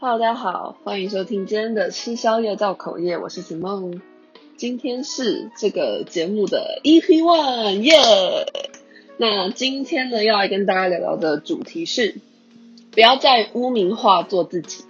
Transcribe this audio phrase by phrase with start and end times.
[0.00, 4.00] Hello，大家好，欢迎收听今天的吃宵夜造口业，我是子梦。
[4.56, 7.94] 今天是这个节目的 EP One，耶！
[9.18, 12.14] 那今天呢，要来跟大家聊聊的主题是，
[12.92, 14.84] 不要再污名化做自己。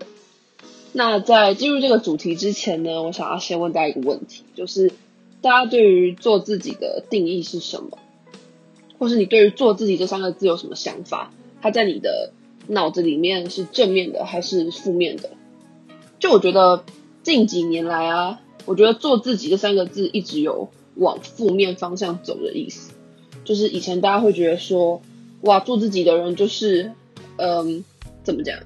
[0.98, 4.90] 那在进入这个主题之前呢，我想要先问大家一个问题，就是
[5.40, 7.98] 大家对于做自己的定义是什么？
[8.98, 11.32] 或是你对于做自己这三个字有什么想法？
[11.62, 12.32] 它在你的
[12.66, 15.30] 脑子里面是正面的还是负面的？
[16.18, 16.82] 就我觉得
[17.22, 22.90] 近几年来啊，我觉得做自己这三个字一直有往负面方向走的意思。
[23.44, 25.00] 就是以前大家会觉得说，
[25.42, 26.90] 哇，做自己的人就是，
[27.36, 27.84] 嗯，
[28.24, 28.58] 怎么讲，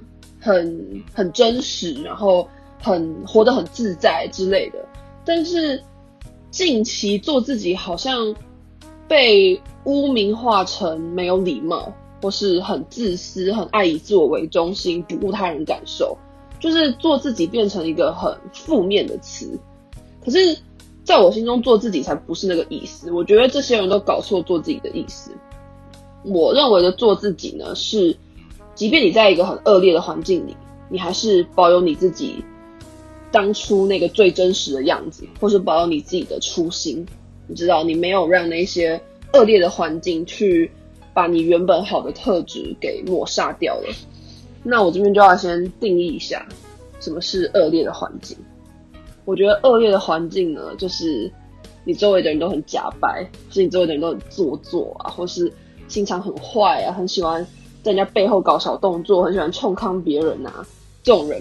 [0.42, 2.46] 很很真实，然后
[2.82, 4.84] 很活得很自在之类的。
[5.24, 5.82] 但是
[6.50, 8.34] 近期做自己好像
[9.08, 11.90] 被污名化成没有礼貌。
[12.22, 16.16] 或是很自私，很爱以自我为中心，不顾他人感受，
[16.60, 19.58] 就是做自己变成一个很负面的词。
[20.24, 20.56] 可是，
[21.02, 23.10] 在我心中，做自己才不是那个意思。
[23.10, 25.32] 我觉得这些人都搞错做自己的意思。
[26.22, 28.16] 我认为的做自己呢，是，
[28.74, 30.56] 即便你在一个很恶劣的环境里，
[30.88, 32.44] 你还是保有你自己
[33.30, 37.06] 当初那个最真实的样子，或是保有你自己的初心。
[37.46, 39.00] 你知道，你没有让那些
[39.32, 40.70] 恶劣的环境去。
[41.14, 43.94] 把你原本好的特质给抹杀掉了。
[44.62, 46.48] 那我这边就要先定义一下，
[47.00, 48.34] 什么是恶劣的环境？
[49.26, 51.30] 我觉得恶劣的环境呢，就是
[51.84, 55.52] 你周围的人都很假白，是你周围的人都很做作啊，或是
[55.86, 57.46] 心肠很坏啊，很喜欢
[57.82, 60.64] 在人家背后搞小动作，很喜欢冲康别人啊。
[61.02, 61.40] 这种人，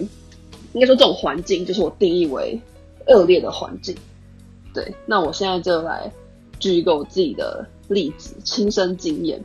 [0.72, 2.60] 应该说这种环境，就是我定义为
[3.06, 3.94] 恶劣的环境。
[4.74, 6.10] 对，那我现在就来
[6.58, 9.42] 举一个我自己的例子，亲身经验。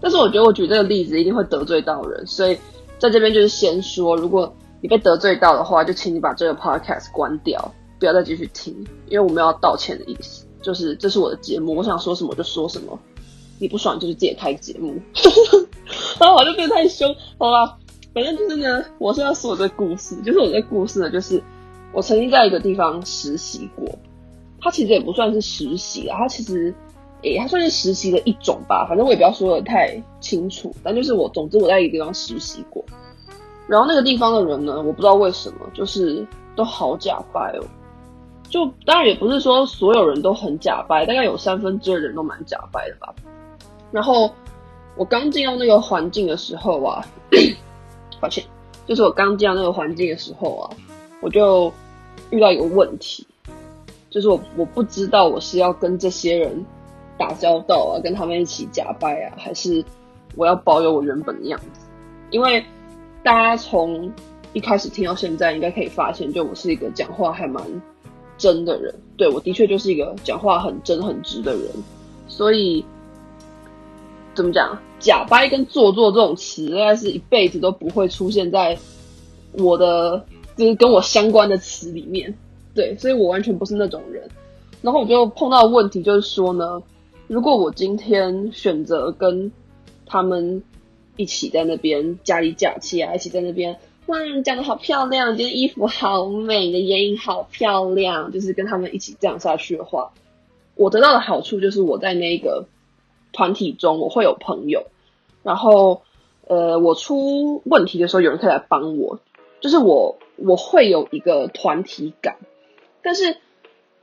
[0.00, 2.58] 但是我觉得我举这个例子一定会得罪到人，所以
[2.98, 8.74] 在这边就是先说，如果你被得罪到的话，就请你把这个 podcast 关掉，不要再继续听，
[9.08, 12.98] 因为我没有要道歉的意思，就是这是我的节目，我想说什么就说什么，
[13.64, 14.94] 你不爽就是自己开节目，
[16.20, 17.08] 然后我就变太凶，
[17.38, 17.78] 好吧，
[18.12, 21.42] 反正就是呢，我是要说这个故事，就是我这故事呢，就是
[21.94, 23.88] 我曾经在一个地方实习过，
[24.60, 26.74] 它其实也不算是实习啊，它其实。
[27.22, 32.84] 诶、欸，它算是实习的一种吧，反正我也不要说的太清楚，但就是我，总之我在一个地方实习过，
[33.66, 37.64] 然后那个地方的人呢，我不知道为什么，就是都好假掰哦，
[38.50, 43.14] 就当然也不是说所有人都很假掰，大概有三分之二的人都蛮假掰的吧。
[43.94, 44.28] 然后
[44.96, 47.00] 我刚进到那个环境的时候啊，
[48.20, 48.44] 抱歉，
[48.86, 50.76] 就是我刚进到那个环境的时候啊，
[51.22, 51.72] 我就
[52.30, 53.24] 遇到一个问题，
[54.10, 56.66] 就是我我不知道我是要跟这些人。
[57.16, 59.84] 打交道啊，跟他们一起假掰啊，还是
[60.34, 61.86] 我要保有我原本的样子？
[62.32, 62.60] 因为
[63.22, 64.12] 大家从
[64.52, 67.64] 一开始听到现在，应该可以发现，就我是一个讲话还蛮
[68.36, 68.92] 真的人。
[69.16, 71.62] 对，我的确就是一个讲话很真很直的人。
[72.26, 72.84] 所以
[74.34, 78.76] 怎么讲，假掰跟做作这种词，应该是一辈子都不会出现在
[79.52, 80.24] 我的
[80.56, 82.34] 就是跟我相关的词里面。
[82.74, 84.28] 对，所以我完全不是那种人。
[84.82, 86.82] 然后我就碰到问题，就是说呢。
[87.26, 89.50] 如果我今天选择跟
[90.04, 90.62] 他们
[91.16, 100.12] 一起在那边假里假气啊，一起在那边，哇，你讲的好漂亮，今天衣服好美，你的眼影好漂亮，就是跟他们一起这样下去的话，
[100.74, 102.66] 我得到的好处就是我在那个
[103.34, 104.86] 团体中我会有朋友，
[105.42, 106.00] 然后
[106.46, 109.18] 呃，我出问题的时候有人可以来帮我，
[109.60, 112.36] 就是我我会有一个团体感，
[113.02, 113.36] 但是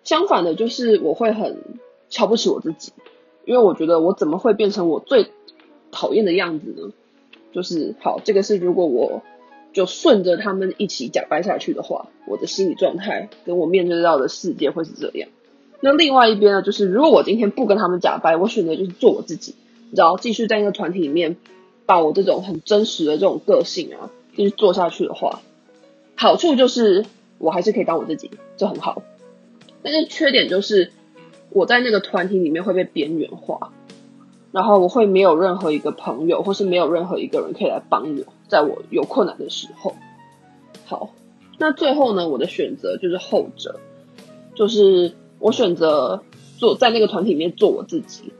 [0.03, 1.63] 相反的，就是我会很
[2.09, 2.91] 瞧不起我自己。
[3.43, 5.31] 因为我觉得我怎么会变成我最
[5.91, 6.93] 讨厌的样子呢？
[7.51, 9.23] 就是好，这个是如果我
[9.73, 15.29] 就顺着他们一起假掰下去的话，我的心理状态跟我面对到的世界会是这样。
[15.81, 19.55] 那另外一边呢，就是如果我今天不跟他们假掰，我选择就是做我自己，
[19.91, 21.37] 然后继续在那个团体里面
[21.85, 25.41] 把我这种很真实的这种个性啊继续做下去的话，
[26.15, 27.05] 好处就是
[27.37, 29.01] 我还是可以当我自己，这很好。
[29.83, 30.91] 但是缺点就是。
[31.53, 33.73] 我在那个团体里面会被边缘化，
[34.53, 39.93] 然后我会没有任何一个朋友，或是没有任何一个人可以来帮我，在我有困难的时候。
[40.85, 41.13] 好，
[41.57, 43.81] 那最后呢，我的选择就是后者，
[44.55, 46.21] 就是我选择
[46.57, 48.31] 做在那个团体里面做我自己。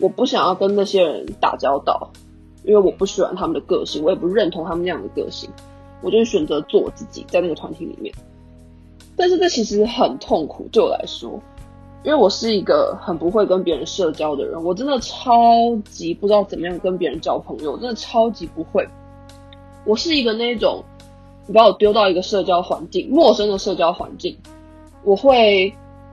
[0.00, 2.10] 我不想要跟那些人打交道，
[2.64, 5.48] 因为我不喜欢他们的个性，我也不认同他们那样的个性。
[6.02, 8.12] 我就选择做我自己，在那个团体里面。
[9.16, 11.40] 但是这其实很痛苦，对我来说。
[12.04, 15.32] 因为我是一个很不会跟别人社交的人，我真的超
[15.88, 18.84] 级不知道怎么样跟别人交朋友，真的超级不会。
[19.84, 20.82] 我是一个那种，
[21.46, 24.36] 你把我丢到一个社交环境，陌生的社交环境，
[25.04, 25.72] 我会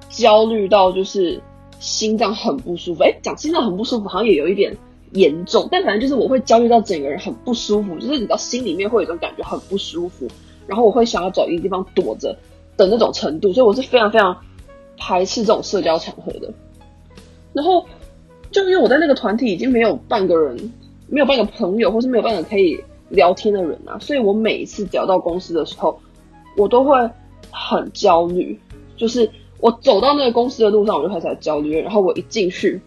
[0.10, 1.42] 焦虑到就是
[1.80, 3.04] 心脏很不舒服。
[3.04, 4.76] 诶，讲心脏很不舒服，好像也有一点
[5.12, 10.28] 严重，但反正就是我会焦虑到整个人很不舒服，就是你知道心里面会有一种感觉很不舒服，
[10.68, 12.36] 然后我会想要找一个地方躲着
[12.76, 14.36] 的那种程度，所以我是非常非常
[14.98, 16.54] 排斥这种社交场合的。
[17.54, 17.86] 然后
[18.52, 20.74] 就因为我在那个团体已经没有半个人，
[21.08, 22.80] 没有半个朋友，或是没有半个可以。
[23.12, 26.00] 聊天的人啊，所以我每一次只要到公司的时候，
[26.56, 27.10] 我都会
[27.50, 28.60] 很焦虑。
[28.96, 29.28] 就是
[29.60, 31.80] 我走到那个公司的路上，我就开始焦虑。
[31.80, 32.80] 然后我一进去，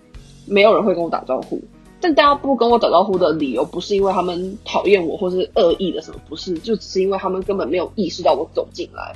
[0.46, 1.60] 没有人会跟我打招呼。
[2.00, 9.14] 但大家不跟我打招呼的理由，不是因为他们讨厌我，或是恶意的什么，不是，就只是因为他们根本没有意识到我走进来，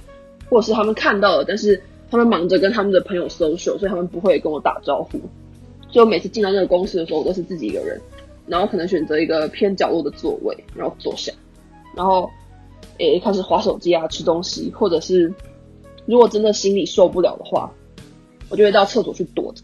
[0.49, 5.19] 或者是他们看到了，但是他们忙着跟他们的朋友 social，所以他们不会跟我打招呼。
[5.91, 8.01] 所以我每次进到那个公司的时候，我都是自己一个人。
[8.47, 11.33] 然后可能选择一个偏角落的座位，然后坐下，
[11.97, 12.31] 然后
[12.99, 15.35] 诶开始滑手机啊，吃东西，或者是
[16.07, 17.71] 如果真的心里受不了的话，
[18.49, 19.63] 我就会到厕所去躲着，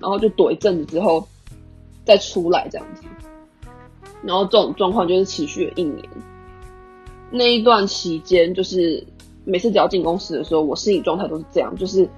[0.00, 1.26] 然后就躲一阵子之后
[2.04, 3.02] 再出来这样子。
[4.22, 6.02] 然后这种状况就是持续了一年。
[7.30, 9.06] 那一段期间，就是
[9.44, 12.08] 每次只要进公司的时候，我心理状态都是这样，就是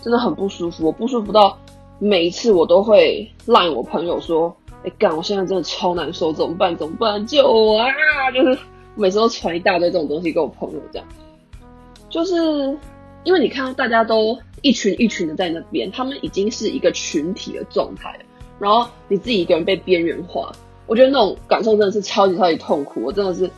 [0.00, 0.86] 真的很不舒服。
[0.86, 1.58] 我不舒服到
[1.98, 4.54] 每一次我都会赖我朋友说。
[4.84, 5.16] 哎干！
[5.16, 6.76] 我现在真的超难受，怎么办？
[6.76, 7.24] 怎么办？
[7.24, 7.86] 救我啊！
[8.34, 8.58] 就是
[8.96, 11.06] 每次都传一大堆这种东西给我朋友，这样，
[12.12, 12.36] 就是
[13.24, 18.14] 因为你看到大家都一群一群的在那边，他们已经是一个群体的状态，
[18.60, 20.52] 然后你自己一个人被边缘化，
[20.86, 23.00] 我觉得那种感受真的是超级超级痛苦。
[23.02, 23.48] 我真的是，你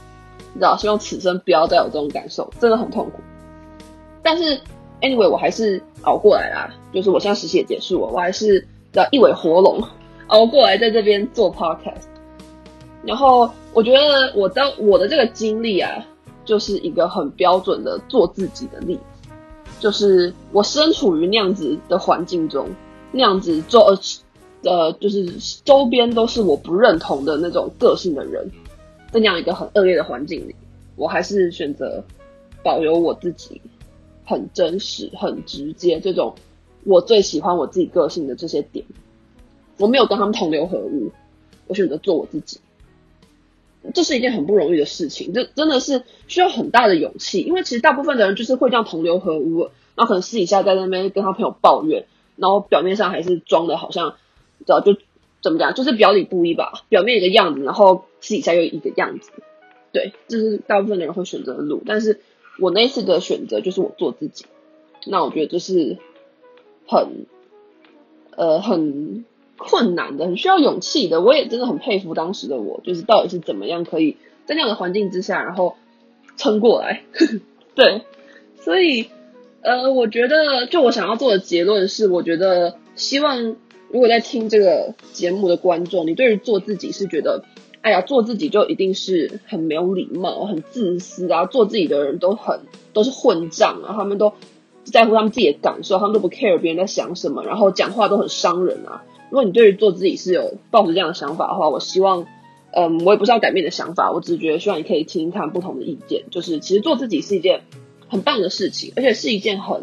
[0.54, 3.20] 知道，希望此生不要再有这种感受，真的很痛苦。
[4.22, 4.60] 但是
[5.00, 6.72] ，anyway，我还是熬过来啦。
[6.92, 9.82] 就是我现在实习也结束了，我还是叫一尾活龙。
[10.28, 12.04] 熬过来，在这边做 podcast，
[13.02, 16.06] 然后我觉得我的我的这个经历啊，
[16.44, 19.00] 就是一个很标准的做自己的例子。
[19.80, 22.68] 就是我身处于那样子的环境中，
[23.12, 23.80] 那样子周
[24.62, 25.26] 呃，就是
[25.64, 28.50] 周边都是我不认同的那种个性的人，
[29.12, 30.54] 在那样一个很恶劣的环境里，
[30.96, 32.02] 我还是选择
[32.62, 33.60] 保留我自己，
[34.24, 36.34] 很真实、很直接这种
[36.84, 38.82] 我最喜欢我自己个性的这些点。
[39.76, 41.10] 我没有跟他们同流合污，
[41.66, 42.58] 我选择做我自己，
[43.92, 47.40] 这是一件很不容易的事情，这真的是需要很大的勇气。
[47.40, 54.16] 因为其实大部分的人就是会这样同流合污，然后可能私底下在那边跟他朋友抱怨，然后表面上还是装的好像，
[54.60, 54.96] 知道就
[55.42, 59.30] 怎么讲，就是表里不一吧，表面一个样子，然后私底下又一个样子。
[59.92, 61.82] 对，这是大部分的人会选择的路。
[61.84, 62.20] 但是
[62.58, 64.46] 我那次的选择就是我做自己，
[65.06, 65.98] 那我觉得这是
[66.86, 67.26] 很，
[68.36, 69.24] 呃，很。
[69.56, 71.20] 困难的，很需要勇气的。
[71.20, 74.16] 我也真的很佩服当时的我，就是到底是怎么样可以
[74.46, 75.76] 在那样的环境之下，然后
[76.36, 77.02] 撑过来。
[77.74, 78.02] 对，
[78.60, 79.06] 所以
[79.62, 83.56] 呃，我觉得就我想要做的结论是，我觉得希望
[83.88, 87.44] 如果在听这个节目的观众，你对于做自己是觉得，
[87.80, 92.60] 哎呀，做自己就一定是很没有礼貌、很自私啊，做自己的人都很
[92.92, 94.32] 都是混账啊，他们都
[94.84, 99.02] 在乎他们自己的感受，他们都不 care 别人在想什么，然后讲话都很伤人啊。
[99.30, 102.26] 如果你对于做自己是有抱着这样的想法的话，我希望，
[102.72, 106.24] 嗯，我也不是要改变的想法，我只是觉得希望你可以听听看不同的意见。
[106.30, 107.62] 就是其实做自己是一件
[108.08, 109.82] 很棒的事情，而且是一件很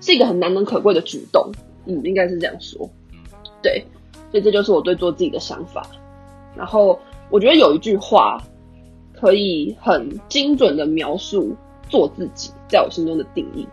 [0.00, 1.50] 是一个很难能可贵的举动。
[1.86, 2.88] 嗯，应该是这样说。
[3.62, 3.84] 对，
[4.30, 5.88] 所以这就是我对做自己的想法。
[6.56, 6.98] 然后
[7.30, 8.42] 我觉得有一句话
[9.12, 11.54] 可以很精准的描述
[11.88, 13.66] 做自己在我心中的定义。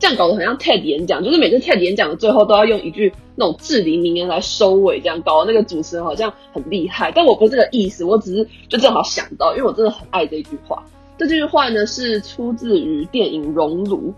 [0.00, 7.12] 这样搞得很像 TED 演讲，就是每次 TED 演讲的最后都要用一句那种至理名言来收尾，这样搞得那个主持人好像很厉害。
[7.14, 10.82] 但我不是这个意思，我只是就正好想到，因为我真的很爱这句话。
[11.18, 14.08] 这句话呢是出自于电影《熔炉》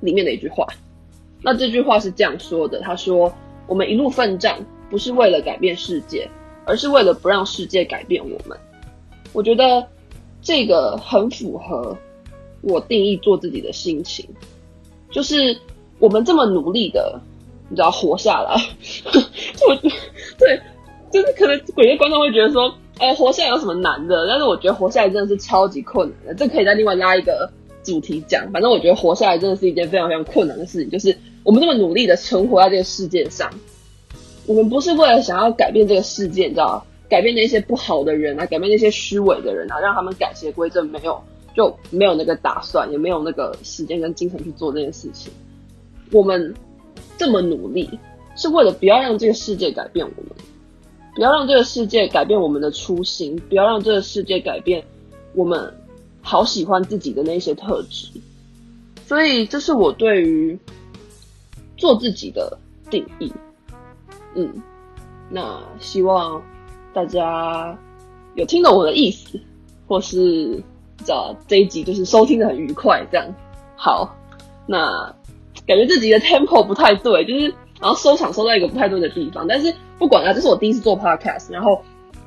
[0.00, 0.66] 里面的一句话。
[1.42, 3.30] 那这句话是这样说的：他说，
[3.66, 6.26] 我们一路奋战，不是为了改变世界，
[6.64, 8.56] 而是为了不让世界改变我们。
[9.34, 9.86] 我觉得
[10.40, 11.94] 这个很符合
[12.62, 14.26] 我定义做自己的心情。
[15.12, 15.56] 就是
[15.98, 17.20] 我们这么努力的，
[17.68, 18.54] 你知道活下来，
[19.68, 19.74] 我
[20.38, 20.60] 对，
[21.12, 24.26] 就是可能鬼月观众会觉得说，哎、活下来有什么难的？
[24.26, 27.50] 但是我觉得活下来真的是超级困难的，这可以再另外拉一个
[27.82, 28.50] 主题讲。
[28.50, 30.90] 反正我觉得活下来真的是一件非常非常困难的事情。
[30.90, 33.50] 就是我们这么努力的存活在这个世界上，
[34.46, 41.22] 我们不是为了想要改变这个世界，你知道，改变那些不好的人啊，改变那些虚伪的人啊，让他们改邪归正，没有。
[41.54, 45.32] 就没有那个打算，也没有那个时间跟精神去做这件事情。
[46.10, 46.54] 我们
[47.16, 47.88] 这么努力，
[48.36, 50.32] 是为了不要让这个世界改变我们，
[51.14, 54.84] 不要让这个世界改变我们的初心，不要让这个世界改变
[55.34, 55.72] 我们
[56.20, 58.08] 好喜欢自己的那些特质。
[59.06, 60.58] 所以，这是我对于
[61.76, 62.58] 做自己的
[62.90, 63.32] 定义。
[64.34, 64.50] 嗯，
[65.30, 66.42] 那希望
[66.94, 67.78] 大家
[68.34, 69.38] 有听懂我的意思，
[69.86, 70.62] 或是
[71.02, 73.26] 知道这一集就是收听的很愉快，这样。
[73.76, 74.16] 好，
[74.66, 75.14] 那
[75.66, 79.46] 感觉自己的 tempo 不太对，就是然后收场收在一个不太对的地方。
[79.46, 81.82] 但是不管啊，这是我第一次做 podcast，然后，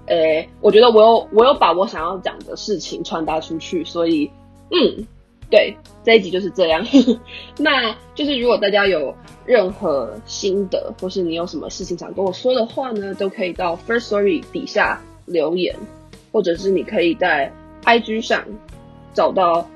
[0.05, 4.29] 诶、我觉得我有我有把我想要讲的事情传达出去，所以，
[4.69, 5.05] 嗯。
[5.47, 6.83] 对，这一集就是这样。
[7.59, 9.13] 那就是如果大家有
[9.45, 15.75] 任何心得，或是你有什么事情想跟我说的话呢，都可以到 first story 底下留言，
[16.31, 17.53] 或者是你可以在
[17.85, 18.43] IG 上
[19.13, 19.67] 找到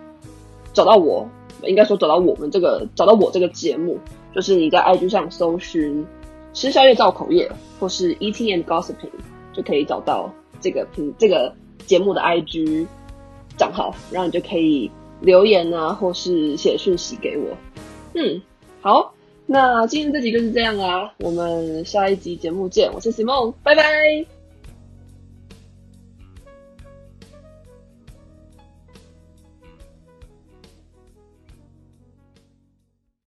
[0.73, 1.29] 找到我，
[1.63, 3.97] 应该说找到我们这个找到我这个节目，
[4.33, 6.05] 就是你在 IG 上搜寻
[6.53, 9.09] “吃宵夜造口业”或是 “ETN Gossiping”，
[9.53, 11.53] 就可以找到这个频这个
[11.85, 12.87] 节目的 IG
[13.57, 14.91] 账号，然后你就可以。
[15.21, 17.43] 留言啊，或是写讯息给我。
[18.13, 18.41] 嗯，
[18.79, 19.13] 好，
[19.45, 22.89] 那今天这集就是这样啦，我们下一集节目见。
[22.93, 24.38] 我是 Simon，拜拜。